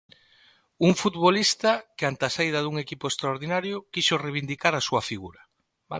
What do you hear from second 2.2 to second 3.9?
a saída dun equipo extraordinario